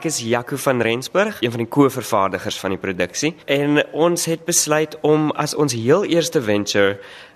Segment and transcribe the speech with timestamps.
[0.00, 4.46] ek is Jaco van Rensburg, een van die ko-vervaardigers van die produksie en ons het
[4.48, 6.94] besluit om as ons heel eerste venture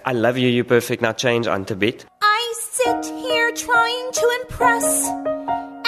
[0.09, 2.07] I love you you perfect now change aan te bied.
[2.25, 4.89] I sit here trying to impress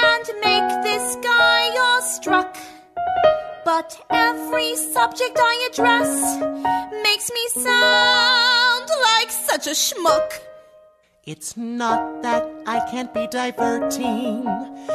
[0.05, 2.53] and make this guy awestruck.
[3.65, 6.13] But every subject I address
[7.09, 10.29] makes me sound like such a schmuck.
[11.25, 14.45] It's not that I can't be diverting.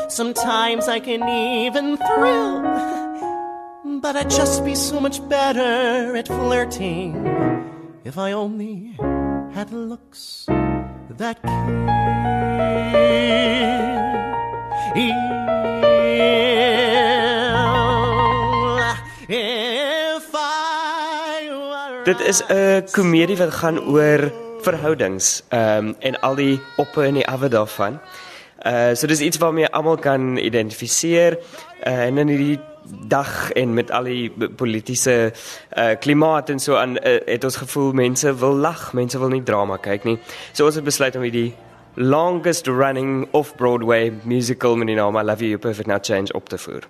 [0.09, 2.61] Sometimes I can even thrill.
[4.01, 7.15] But I'd just be so much better at flirting
[8.03, 8.97] if I only
[9.53, 10.47] had looks
[11.17, 11.51] that kill.
[19.33, 20.61] If I
[22.03, 27.19] Dit is 'n komedie wat gaan oor verhoudings ehm um, en al die oppe en
[27.19, 27.99] die awe daarvan.
[28.65, 32.59] Uh so dis iets waarmee almal kan identifiseer uh, en in hierdie
[33.07, 35.33] dag en met al die politieke
[35.77, 39.43] uh klimaat en so aan uh, het ons gevoel mense wil lag, mense wil nie
[39.43, 40.17] drama kyk nie.
[40.53, 41.53] So ons het besluit om hierdie
[41.95, 46.57] longest running off-Broadway musical met die naam I Love You Perfect Now Change op te
[46.57, 46.87] voer.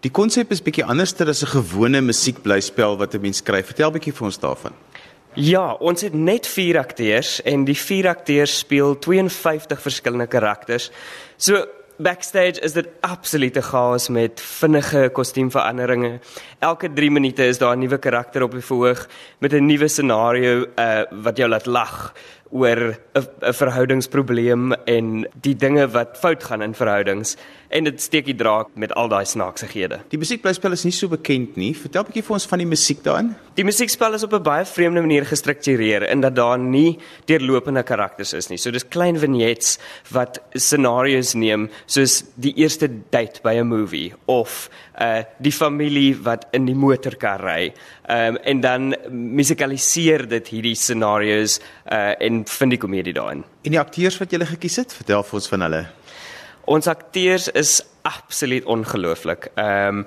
[0.00, 3.66] Die konsep is bietjie anderster as 'n gewone musiekblyspel wat 'n mens skryf.
[3.66, 4.72] Vertel bietjie vir ons daarvan.
[5.38, 10.90] Ja, ons het net 4 akteurs en die 4 akteurs speel 52 verskillende karakters.
[11.36, 11.66] So
[12.02, 16.18] backstage is dit absolute chaos met vinnige kostuumveranderinge.
[16.58, 19.06] Elke 3 minute is daar 'n nuwe karakter op die verhoog
[19.38, 22.12] met 'n nuwe scenario uh wat jou laat lag
[22.50, 27.36] oor 'n 'n verhoudingsprobleem en die dinge wat fout gaan in verhoudings
[27.70, 30.00] en dit steek die draak met al daai snaaksighede.
[30.10, 31.70] Die musiekblyspel is nie so bekend nie.
[31.78, 33.34] Vertel bietjie vir ons van die musiek daarin.
[33.54, 38.32] Die musiekspel is op 'n baie vreemde manier gestruktureer in dat daar nie deurlopende karakters
[38.32, 38.58] is nie.
[38.58, 39.78] So dis klein vignettes
[40.10, 44.70] wat scenario's neem soos die eerste date by 'n movie of
[45.00, 47.72] uh die familie wat in die motorkar ry.
[48.08, 51.60] Um en dan musikaliseer dit hierdie scenario's
[51.90, 53.44] uh en vind die komedie daarin.
[53.62, 55.80] En die akteurs wat jy gele gekies het, vertel vir ons van hulle.
[56.70, 59.50] Ons akteurs is absoluut ongelooflik.
[59.54, 60.06] Ehm um,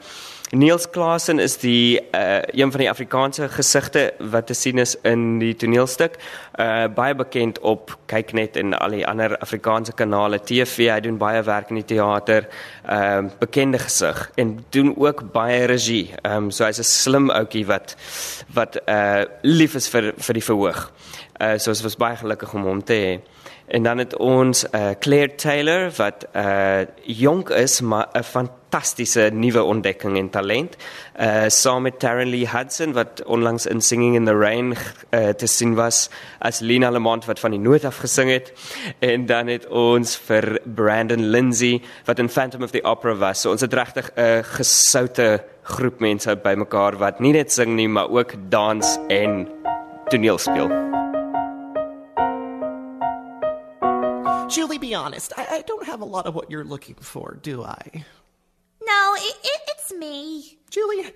[0.53, 5.39] Niels Klasen is die uh, een van die Afrikaanse gesigte wat te sien is in
[5.41, 6.19] die toneelstuk.
[6.61, 11.41] Uh baie bekend op Kyknet en al die ander Afrikaanse kanale, TV, hy doen baie
[11.47, 12.45] werk in die teater.
[12.85, 16.13] Ehm uh, bekende gesig en doen ook baie regie.
[16.21, 17.95] Ehm um, so hy's 'n slim ouetjie wat
[18.53, 20.91] wat uh lief is vir vir die verhoog.
[21.41, 23.13] Uh so ons was baie gelukkig om hom te hê.
[23.73, 29.63] En dan het ons uh Claire Taylor wat uh jonk is maar 'n fantastiese nuwe
[29.63, 30.75] ontdekking en talent.
[31.19, 34.75] Uh saam met Taryn Lee Hudson wat onlangs in Singing in the Rain
[35.09, 38.53] uh, te sien was as Lena Lamont wat van die noot af gesing het.
[38.99, 43.41] En dan het ons vir Brandon Lindsay wat in Phantom of the Opera was.
[43.41, 48.09] So ons het regtig 'n gesoute groep mense bymekaar wat nie net sing nie, maar
[48.09, 49.47] ook dans en
[50.09, 50.92] toneel speel.
[54.53, 55.33] Julie, be honest.
[55.35, 58.05] I, I don't have a lot of what you're looking for, do I?
[58.85, 60.59] No, it, it, it's me.
[60.69, 61.11] Julie,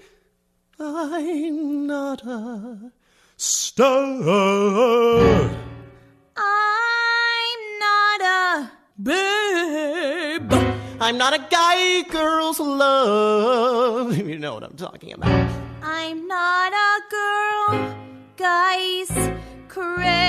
[0.79, 2.91] I'm not a
[3.35, 4.25] stud.
[6.35, 8.71] I'm not a
[9.01, 10.51] babe.
[10.99, 14.17] I'm not a guy girls love.
[14.27, 15.51] You know what I'm talking about.
[15.83, 17.95] I'm not a girl
[18.35, 19.09] guys
[19.67, 20.27] crave.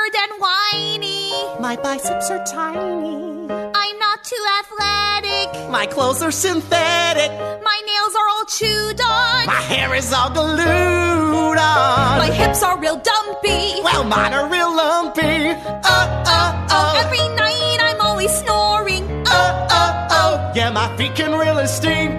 [0.00, 1.60] I'm awkward and whiny.
[1.60, 3.50] My biceps are tiny.
[3.50, 5.70] I'm not too athletic.
[5.70, 7.30] My clothes are synthetic.
[7.62, 9.46] My nails are all chewed on.
[9.46, 12.18] My hair is all glued on.
[12.18, 13.82] My hips are real dumpy.
[13.82, 15.22] well, mine are real lumpy.
[15.22, 17.02] Oh, oh, oh.
[17.04, 19.04] Every night I'm always snoring.
[19.26, 20.52] Oh, oh, oh.
[20.54, 22.09] Yeah, my feet can really stink.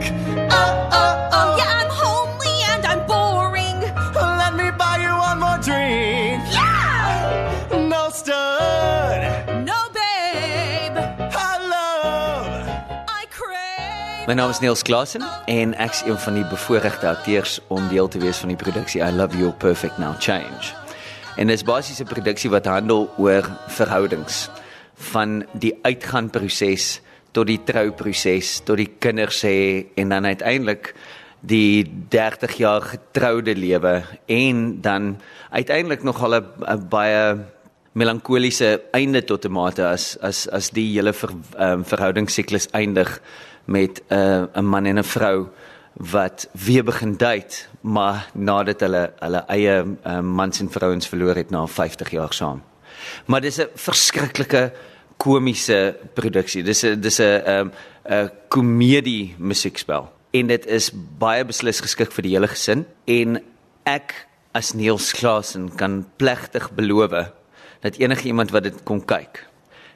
[14.31, 18.07] My naam is Niels Klasen en ek is een van die bevoorregte akteurs om deel
[18.07, 20.69] te wees van die produksie I Love You Perfect Now Change.
[21.35, 24.47] En dit is basies 'n produksie wat handel oor verhoudings
[25.11, 27.01] van die uitgaanproses
[27.35, 30.95] tot die trouproses, tot die kinders hê en dan uiteindelik
[31.41, 35.19] die 30 jaar getroude lewe en dan
[35.49, 37.35] uiteindelik nog al 'n baie
[37.91, 41.29] melankoliese einde tot 'n mate as as as die hele ver,
[41.59, 43.21] um, verhoudingssiklus eindig
[43.65, 45.47] met 'n uh, 'n man en 'n vrou
[45.93, 51.49] wat weer begin date maar nadat hulle hulle eie um, mans en vrouens verloor het
[51.49, 52.61] na 50 jaar saam.
[53.25, 54.73] Maar dis 'n verskriklike
[55.17, 56.63] komiese produksie.
[56.63, 57.71] Dis 'n dis 'n 'n
[58.09, 63.41] 'n komedie musiekspel en dit is baie beslis geskik vir die hele gesin en
[63.83, 67.31] ek as Niels Klasen kan plegtig beloof
[67.81, 69.45] dat enige iemand wat dit kom kyk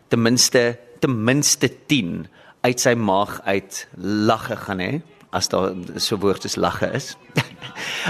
[0.08, 2.28] ten minste ten minste 10
[2.66, 4.94] uit sy maag uit lagge gaan hê
[5.36, 7.16] as daar so woord is lagge is.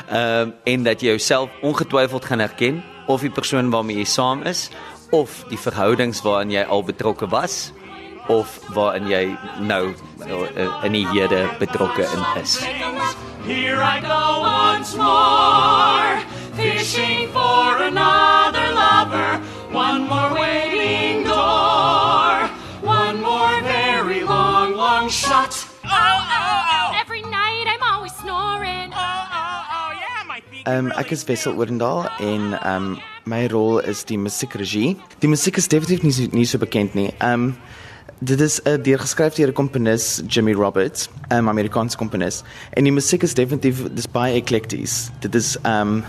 [0.10, 4.44] Ehm um, en dat jy jouself ongetwyfeld gaan herken of die persoon waarmee jy saam
[4.44, 4.70] is
[5.12, 7.72] of die verhoudings waarin jy al betrokke was
[8.28, 9.94] of waarin jy nou
[10.26, 12.60] uh, in die hede betrokke in is.
[13.46, 16.18] Here I go once more,
[16.58, 19.42] fishing for another lover,
[19.72, 20.55] one more waiting
[25.16, 25.54] shot.
[25.86, 27.00] Oh, oh, oh.
[27.00, 28.92] Every night I'm always snoring.
[28.92, 30.68] Oh, oh, oh, yeah, my feet.
[30.68, 34.96] Um, ek is Wessel Odendaal en um, my rol is die musiekregie.
[35.24, 37.14] Die musiek is definitief nie so, nie so bekend nie.
[37.24, 37.54] Um,
[38.20, 42.44] dit is uh, deurgeskryf deur 'n komponis Jimmy Roberts, 'n um, Amerikaanse komponis.
[42.76, 45.10] En die musiek is definitief dis baie eklekties.
[45.24, 46.04] Dit is um,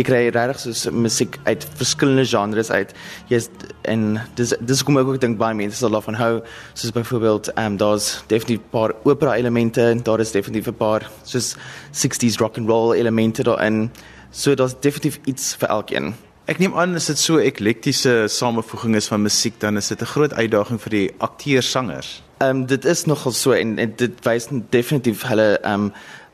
[0.00, 2.92] jy kry regtig soos musiek uit verskillende genres uit.
[3.30, 3.50] Jy's
[3.90, 6.32] en dis dis kom ek ook dink baie mense sal daarvan hou.
[6.74, 10.76] Soos byvoorbeeld ehm um, daar's definitief 'n paar opera elemente en daar is definitief 'n
[10.76, 11.56] paar soos
[11.92, 13.90] 60s rock and roll elemente daarin.
[14.30, 16.14] So daar's definitief iets vir elkeen.
[16.46, 20.04] Ek neem aan as dit so eklektiese samevoeging is van musiek dan is dit 'n
[20.04, 22.22] groot uitdaging vir die akteurs-sangers.
[22.38, 25.92] Ehm um, dit is nogal so en, en dit wys definitief hulle ehm um,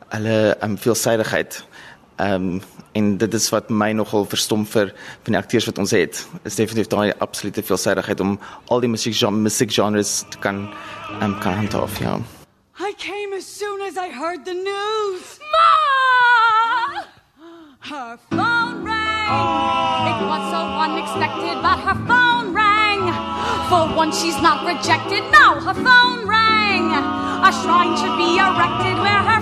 [0.08, 1.64] hulle ehm um, veelsidigheid.
[2.16, 4.92] Um, en dit is wat my nogal verstom vir
[5.26, 6.22] van die akteurs wat ons het.
[6.48, 8.38] Is definitief daai absolute veelsidigheid om
[8.72, 10.64] al die musiek musiekgenres te kan
[11.20, 12.16] um, kan handhaaf, ja.
[12.80, 15.38] I came as soon as I heard the news.
[15.52, 15.68] Ma!
[17.80, 19.28] Her phone rang.
[20.10, 23.12] It was so unexpected, but her phone rang.
[23.68, 26.92] For once she's not rejected, now her phone rang.
[27.44, 29.35] A shrine should be erected where her.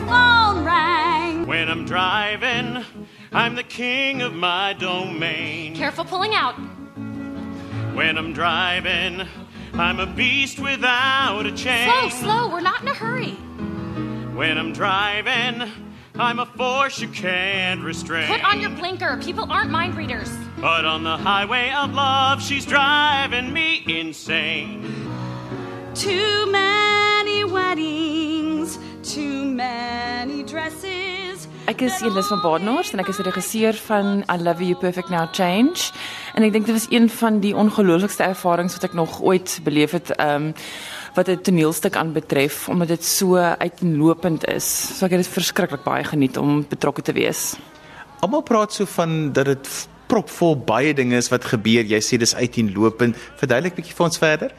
[1.55, 2.85] When I'm driving,
[3.31, 5.77] I'm the king of my domain.
[5.77, 6.55] Careful pulling out.
[7.95, 9.25] When I'm driving,
[9.73, 11.89] I'm a beast without a chain.
[11.89, 13.35] Slow, slow, we're not in a hurry.
[14.35, 15.71] When I'm driving,
[16.17, 18.27] I'm a force you can't restrain.
[18.27, 19.21] Put on your blinker.
[19.23, 20.37] People aren't mind readers.
[20.61, 24.83] But on the highway of love, she's driving me insane.
[25.95, 26.34] Too
[31.65, 35.31] Ek is Elis van Badenhorst en ek is regisseur van I Love You Perfect Now
[35.33, 35.87] Change.
[36.37, 39.95] En ek dink dit was een van die ongelooflikste ervarings wat ek nog ooit beleef
[39.97, 40.53] het, ehm um,
[41.17, 44.67] wat 'n toneelstuk aanbetref omdat dit so uiteenlopend is.
[44.99, 47.57] So ek het dit verskriklik baie geniet om betrokke te wees.
[48.21, 51.85] Almal praat so van dat dit propvol baie dinge is wat gebeur.
[51.85, 53.17] Jy sê dis uiteenlopend.
[53.41, 54.53] Verduidelik bietjie vir ons verder.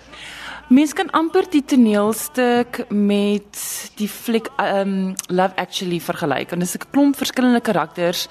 [0.65, 3.59] Mens kan amper die toneelstuk met
[3.99, 6.51] die fliek um Love Actually vergelyk.
[6.51, 8.27] En dis 'n klomp verskillende karakters.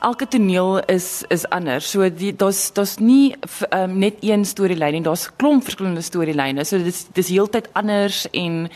[0.00, 1.90] Elke toneel is is anders.
[1.90, 3.36] So die daar's daar's nie
[3.70, 5.02] um, net een storielyn nie.
[5.02, 6.64] Daar's klomp verskillende storielyne.
[6.64, 8.68] So dis dis heeltyd anders en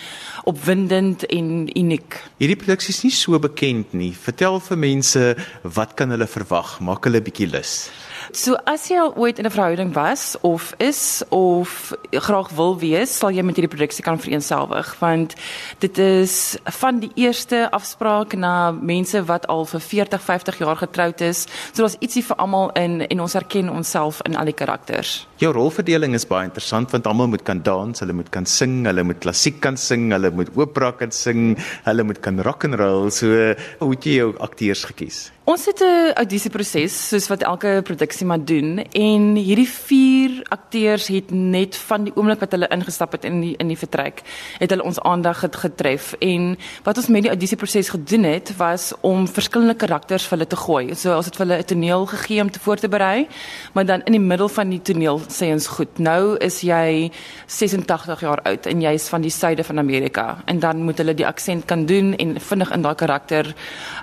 [0.44, 2.22] opwindend en uniek.
[2.38, 4.12] Hierdie produksie is nie so bekend nie.
[4.12, 6.80] Vertel vir mense wat kan hulle verwag?
[6.80, 7.90] Maak hulle 'n bietjie lus.
[8.32, 13.18] So as jy al ooit in 'n verhouding was of is of graag wil wees,
[13.18, 15.34] sal jy met hierdie produksie kan vereenselwig want
[15.78, 21.20] dit is van die eerste afspraak na mense wat al vir 40, 50 jaar getroud
[21.20, 21.46] is.
[21.72, 25.26] So daar's ietsie vir almal in en ons herken onsself in al die karakters.
[25.40, 29.06] Jou rolverdeling is baie interessant want almal moet kan dans, hulle moet kan sing, hulle
[29.08, 31.54] moet klassiek kan sing, hulle moet opera kan sing,
[31.86, 33.08] hulle moet kan rock and roll.
[33.08, 35.30] So hoe het jy jou akteurs gekies?
[35.50, 41.30] Ons het 'n audisieproses soos wat elke produksie maar doen en hierdie vier akteurs het
[41.30, 44.22] net van die oomblik wat hulle ingestap het in die in die vertrek
[44.60, 49.26] het hulle ons aandag getref en wat ons met die audisieproses gedoen het was om
[49.26, 50.94] verskillende karakters vir hulle te gooi.
[50.94, 53.26] So ons het vir hulle 'n toneel gegee om te voor te berei,
[53.72, 57.10] maar dan in die middel van die toneel sê ons goed, nou is jy
[57.46, 61.26] 86 jaar oud en jy's van die suide van Amerika en dan moet hulle die
[61.26, 63.54] aksent kan doen en vinnig in daai karakter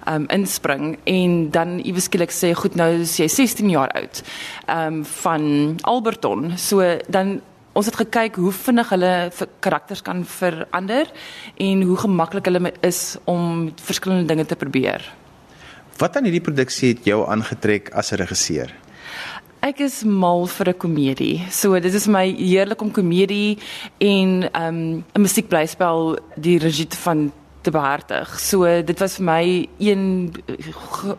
[0.07, 4.23] um inspring en dan iewes skielik sê goed nou is jy 16 jaar oud.
[4.69, 6.57] Um, van Alberton.
[6.57, 7.41] So dan
[7.77, 9.11] ons het gekyk hoe vinnig hulle
[9.61, 11.11] karakters kan verander
[11.61, 15.05] en hoe gemaklik hulle is om verskillende dinge te probeer.
[15.97, 18.73] Wat aan hierdie produksie het jou aangetrek as 'n regisseur?
[19.67, 21.43] Ek is mal vir 'n komedie.
[21.51, 23.57] So dit is my heerlik om komedie
[23.99, 27.31] en ehm, 'n um, musiekblyspel die regie van
[27.67, 28.39] te behartig.
[28.39, 29.43] So dit was vir my
[29.83, 30.03] een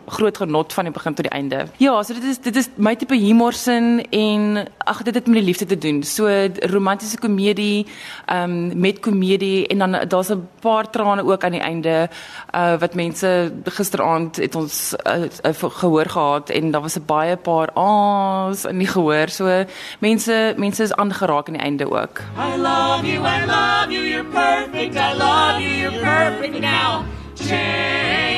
[0.09, 1.65] groot genot van die begin tot die einde.
[1.81, 5.47] Ja, so dit is dit is my tipe humorsin en ag dit het met die
[5.51, 6.01] liefde te doen.
[6.03, 6.29] So
[6.73, 7.85] romantiese komedie,
[8.25, 12.09] ehm um, met komedie en dan daar's 'n paar trane ook aan die einde
[12.55, 17.37] uh wat mense gisteraand het ons uh, uh, gehoor gehad en daar was 'n baie
[17.37, 19.29] paar a's in die gehoor.
[19.29, 19.65] So
[19.99, 22.21] mense mense is aangeraak aan die einde ook.
[22.37, 24.95] I love you, I love you, you're perfect.
[24.95, 27.05] I love you, you're perfect with me now.
[27.35, 28.28] Change.